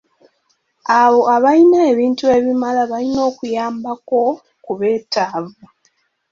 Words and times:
Abo 0.99 1.19
abalina 1.35 1.79
ebintu 1.91 2.23
ebimala 2.37 2.81
balina 2.91 3.21
okuyambako 3.29 4.21
ku 4.63 4.71
betaavu. 4.79 5.65